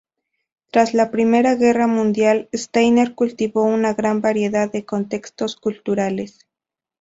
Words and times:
Tras 0.71 0.95
la 0.95 1.11
Primera 1.11 1.53
Guerra 1.53 1.85
Mundial, 1.85 2.49
Steiner 2.55 3.13
cultivó 3.13 3.65
una 3.65 3.93
gran 3.93 4.19
variedad 4.19 4.71
de 4.71 4.83
contextos 4.83 5.55
culturales. 5.55 6.39